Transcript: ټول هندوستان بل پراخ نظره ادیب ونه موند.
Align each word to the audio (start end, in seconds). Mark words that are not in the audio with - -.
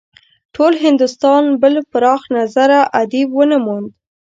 ټول 0.55 0.73
هندوستان 0.85 1.43
بل 1.61 1.73
پراخ 1.91 2.21
نظره 2.37 2.79
ادیب 3.01 3.29
ونه 3.37 3.57
موند. 3.65 3.89